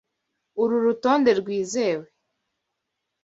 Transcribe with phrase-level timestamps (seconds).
[0.61, 2.07] Uru rutonde rwizewe?